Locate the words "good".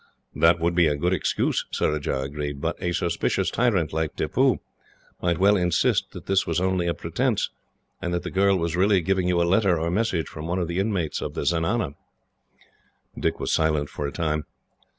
0.95-1.13